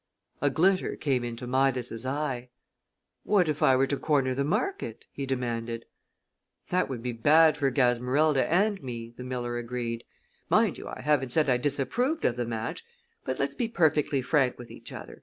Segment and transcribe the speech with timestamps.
[0.41, 2.49] A glitter came into Midas's eye.
[3.21, 5.85] "What if I were to corner the market?" he demanded.
[6.69, 10.03] "That would be bad for Gasmerilda and me," the miller agreed.
[10.49, 12.83] "Mind you, I haven't said I disapproved of the match,
[13.25, 15.19] but let's be perfectly frank with each other.